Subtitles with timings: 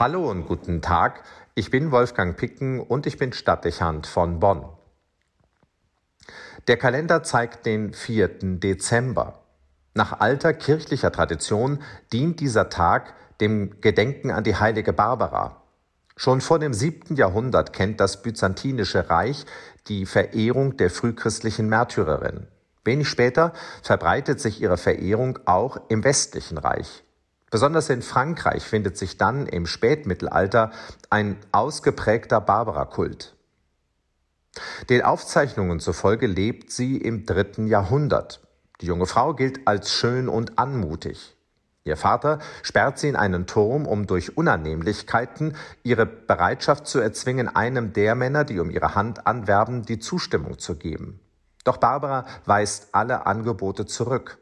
[0.00, 1.24] Hallo und guten Tag.
[1.56, 4.64] Ich bin Wolfgang Picken und ich bin Stadtdechant von Bonn.
[6.68, 8.28] Der Kalender zeigt den 4.
[8.60, 9.42] Dezember.
[9.94, 11.82] Nach alter kirchlicher Tradition
[12.12, 15.64] dient dieser Tag dem Gedenken an die heilige Barbara.
[16.14, 19.46] Schon vor dem siebten Jahrhundert kennt das Byzantinische Reich
[19.88, 22.46] die Verehrung der frühchristlichen Märtyrerin.
[22.84, 23.52] Wenig später
[23.82, 27.02] verbreitet sich ihre Verehrung auch im westlichen Reich.
[27.50, 30.70] Besonders in Frankreich findet sich dann im Spätmittelalter
[31.08, 33.34] ein ausgeprägter Barbara-Kult.
[34.90, 38.40] Den Aufzeichnungen zufolge lebt sie im dritten Jahrhundert.
[38.80, 41.36] Die junge Frau gilt als schön und anmutig.
[41.84, 47.94] Ihr Vater sperrt sie in einen Turm, um durch Unannehmlichkeiten ihre Bereitschaft zu erzwingen, einem
[47.94, 51.20] der Männer, die um ihre Hand anwerben, die Zustimmung zu geben.
[51.64, 54.38] Doch Barbara weist alle Angebote zurück.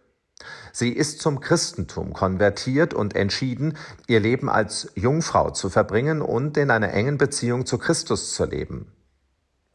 [0.72, 6.70] Sie ist zum Christentum konvertiert und entschieden, ihr Leben als Jungfrau zu verbringen und in
[6.70, 8.92] einer engen Beziehung zu Christus zu leben.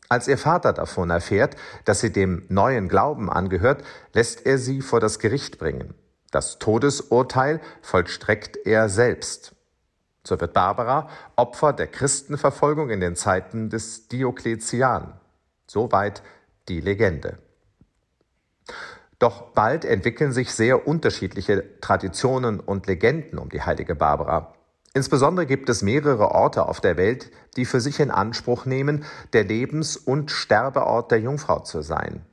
[0.10, 5.00] Als ihr Vater davon erfährt, dass sie dem neuen Glauben angehört, lässt er sie vor
[5.00, 5.94] das Gericht bringen.
[6.32, 9.56] Das Todesurteil vollstreckt er selbst.
[10.24, 15.14] So wird Barbara Opfer der Christenverfolgung in den Zeiten des Diokletian.
[15.66, 16.22] Soweit
[16.68, 17.38] die Legende.
[19.22, 24.56] Doch bald entwickeln sich sehr unterschiedliche Traditionen und Legenden um die heilige Barbara.
[24.96, 29.44] Insbesondere gibt es mehrere Orte auf der Welt, die für sich in Anspruch nehmen, der
[29.44, 32.26] Lebens- und Sterbeort der Jungfrau zu sein.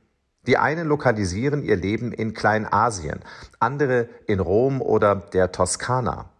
[0.47, 3.19] Die einen lokalisieren ihr Leben in Kleinasien,
[3.59, 6.31] andere in Rom oder der Toskana.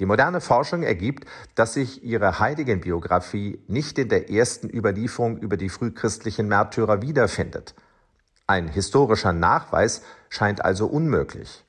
[0.00, 5.68] Die moderne Forschung ergibt, dass sich ihre Heiligenbiografie nicht in der ersten Überlieferung über die
[5.68, 7.76] frühchristlichen Märtyrer wiederfindet–
[8.48, 11.64] ein historischer Nachweis scheint also unmöglich.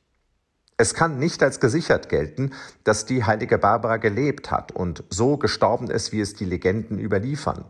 [0.77, 2.53] Es kann nicht als gesichert gelten,
[2.86, 7.66] dass die heilige Barbara gelebt hat und so gestorben ist, wie es die Legenden überliefern.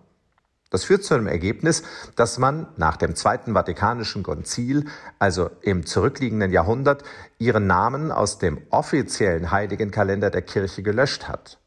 [0.70, 1.82] Das führt zu einem Ergebnis,
[2.16, 4.86] dass man nach dem Zweiten Vatikanischen Konzil,
[5.17, 7.04] also im zurückliegenden Jahrhundert,
[7.39, 11.58] ihren Namen aus dem offiziellen Heiligenkalender der Kirche gelöscht hat.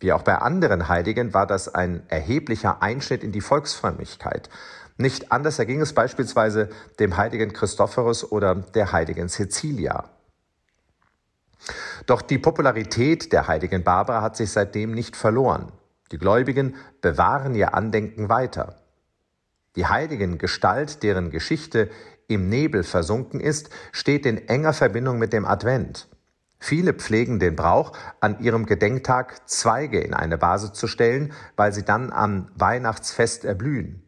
[0.00, 4.50] Wie auch bei anderen Heiligen war das ein erheblicher Einschnitt in die Volksfrömmigkeit,
[4.96, 10.10] nicht anders erging es beispielsweise dem heiligen Christophorus oder der heiligen Cecilia.
[12.06, 15.72] Doch die Popularität der heiligen Barbara hat sich seitdem nicht verloren.
[16.12, 18.76] Die Gläubigen bewahren ihr Andenken weiter.
[19.74, 21.90] Die heiligen Gestalt, deren Geschichte
[22.28, 26.08] im Nebel versunken ist, steht in enger Verbindung mit dem Advent.
[26.58, 31.84] Viele pflegen den Brauch, an ihrem Gedenktag Zweige in eine Vase zu stellen, weil sie
[31.84, 34.05] dann am Weihnachtsfest erblühen.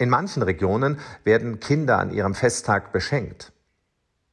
[0.00, 3.52] In manchen Regionen werden Kinder an ihrem Festtag beschenkt.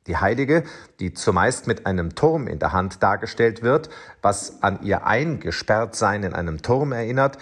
[0.07, 0.63] Die Heilige,
[1.01, 3.89] die zumeist mit einem Turm in der Hand dargestellt wird,
[4.22, 7.38] was an ihr Eingesperrtsein in einem Turm erinnert,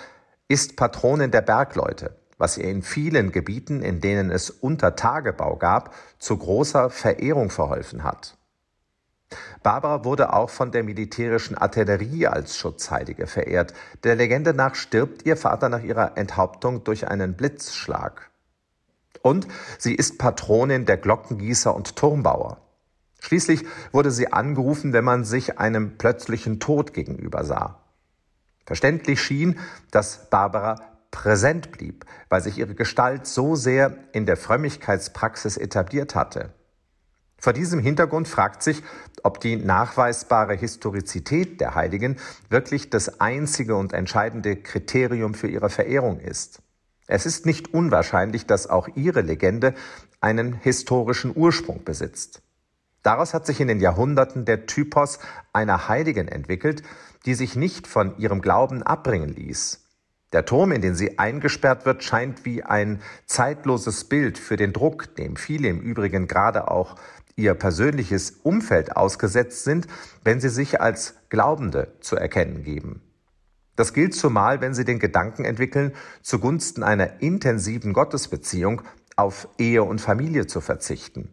[0.47, 6.36] ist Patronin der Bergleute, was ihr in vielen Gebieten, in denen es Untertagebau gab, zu
[6.36, 8.40] großer Verehrung verholfen hat.
[9.63, 13.74] Barbara wurde auch von der militärischen Artillerie als Schutzheilige verehrt.
[14.03, 18.30] Der Legende nach stirbt ihr Vater nach ihrer Enthauptung durch einen Blitzschlag.
[19.22, 19.47] Und
[19.80, 22.62] sie ist Patronin der Glockengießer und Turmbauer.
[23.19, 27.80] Schließlich wurde sie angerufen, wenn man sich einem plötzlichen Tod gegenüber sah.
[28.68, 29.59] Verständlich schien,
[29.90, 30.75] dass Barbara
[31.09, 36.53] präsent blieb, weil sich ihre Gestalt so sehr in der Frömmigkeitspraxis etabliert hatte.
[37.38, 38.81] Vor diesem Hintergrund fragt sich,
[39.23, 42.18] ob die nachweisbare Historizität der Heiligen
[42.50, 46.62] wirklich das einzige und entscheidende Kriterium für ihre Verehrung ist.
[47.07, 49.75] Es ist nicht unwahrscheinlich, dass auch ihre Legende
[50.22, 52.41] einen historischen Ursprung besitzt.
[53.03, 55.19] Daraus hat sich in den Jahrhunderten der Typos
[55.53, 56.81] einer Heiligen entwickelt,
[57.28, 59.84] die sich nicht von ihrem Glauben abbringen ließ.
[60.35, 65.16] Der Turm, in den sie eingesperrt wird, scheint wie ein zeitloses Bild für den Druck,
[65.16, 66.97] dem viele im Übrigen gerade auch
[67.38, 69.88] ihr persönliches Umfeld ausgesetzt sind,
[70.25, 73.01] wenn sie sich als Glaubende zu erkennen geben.
[73.77, 78.81] Das gilt zumal, wenn sie den Gedanken entwickeln, zugunsten einer intensiven Gottesbeziehung
[79.15, 81.30] auf Ehe und Familie zu verzichten.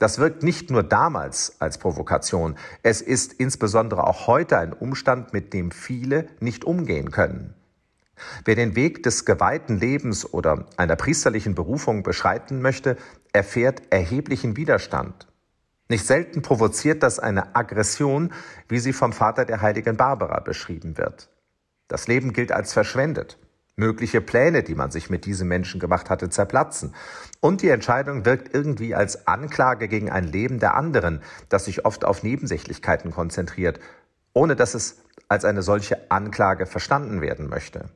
[0.00, 5.52] Das wirkt nicht nur damals als Provokation, es ist insbesondere auch heute ein Umstand, mit
[5.52, 7.54] dem viele nicht umgehen können.
[8.44, 12.96] Wer den Weg des geweihten Lebens oder einer priesterlichen Berufung beschreiten möchte,
[13.32, 15.26] erfährt erheblichen Widerstand.
[15.88, 18.32] Nicht selten provoziert das eine Aggression,
[18.68, 21.28] wie sie vom Vater der heiligen Barbara beschrieben wird.
[21.88, 23.38] Das Leben gilt als verschwendet.
[23.76, 26.94] Mögliche Pläne, die man sich mit diesem Menschen gemacht hatte, zerplatzen.
[27.40, 31.20] Und die Entscheidung wirkt irgendwie als Anklage gegen ein Leben der anderen,
[31.50, 33.78] das sich oft auf Nebensächlichkeiten konzentriert,
[34.32, 37.90] ohne dass es als eine solche Anklage verstanden werden möchte.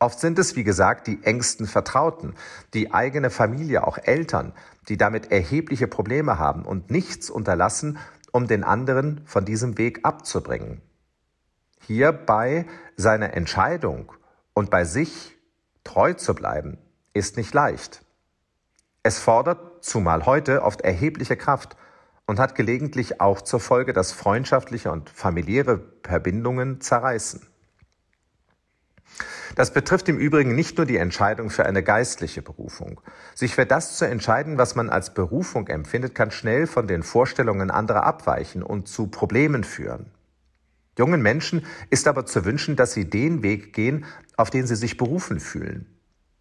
[0.00, 2.34] Oft sind es, wie gesagt, die engsten Vertrauten,
[2.72, 4.52] die eigene Familie, auch Eltern,
[4.88, 7.98] die damit erhebliche Probleme haben und nichts unterlassen,
[8.30, 10.80] um den anderen von diesem Weg abzubringen.
[11.80, 12.66] Hierbei
[12.96, 14.12] seine Entscheidung
[14.54, 15.36] und bei sich
[15.82, 16.78] treu zu bleiben,
[17.12, 18.02] ist nicht leicht.
[19.02, 21.76] Es fordert, zumal heute, oft erhebliche Kraft
[22.26, 27.46] und hat gelegentlich auch zur Folge, dass freundschaftliche und familiäre Verbindungen zerreißen.
[29.56, 33.00] Das betrifft im Übrigen nicht nur die Entscheidung für eine geistliche Berufung.
[33.34, 37.70] Sich für das zu entscheiden, was man als Berufung empfindet, kann schnell von den Vorstellungen
[37.70, 40.06] anderer abweichen und zu Problemen führen.
[40.98, 44.04] Jungen Menschen ist aber zu wünschen, dass sie den Weg gehen,
[44.36, 45.86] auf den sie sich berufen fühlen.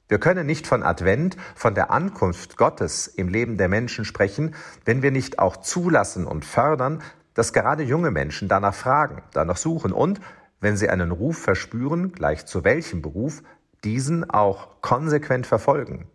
[0.10, 4.56] Wir können nicht von Advent, von der Ankunft Gottes im Leben der Menschen sprechen,
[4.86, 7.04] wenn wir nicht auch zulassen und fördern,
[7.34, 10.22] dass gerade junge Menschen danach fragen, danach suchen und,
[10.60, 13.44] wenn sie einen Ruf verspüren, gleich zu welchem Beruf,
[13.84, 16.08] diesen auch konsequent verfolgen.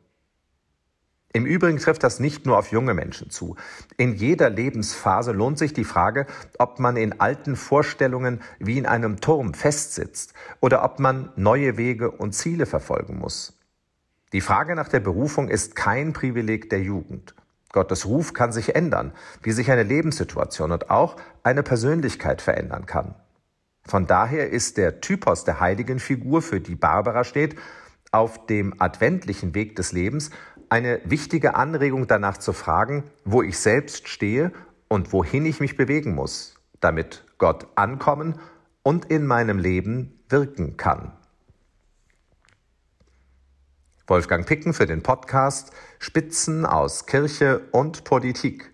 [1.35, 3.57] Im Übrigen trifft das nicht nur auf junge Menschen zu.
[3.97, 6.27] In jeder Lebensphase lohnt sich die Frage,
[6.59, 12.11] ob man in alten Vorstellungen wie in einem Turm festsitzt oder ob man neue Wege
[12.11, 13.59] und Ziele verfolgen muss.
[14.35, 17.35] Die Frage nach der Berufung ist kein Privileg der Jugend.
[17.73, 19.13] Gottes Ruf kann sich ändern,
[19.43, 23.15] wie sich eine Lebenssituation und auch eine Persönlichkeit verändern kann.
[23.85, 27.57] Von daher ist der Typos der heiligen Figur, für die Barbara steht,
[28.13, 30.31] auf dem adventlichen Weg des Lebens
[30.69, 34.53] eine wichtige Anregung danach zu fragen, wo ich selbst stehe
[34.89, 38.39] und wohin ich mich bewegen muss, damit Gott ankommen
[38.83, 41.13] und in meinem Leben wirken kann.
[44.07, 48.72] Wolfgang Picken für den Podcast Spitzen aus Kirche und Politik.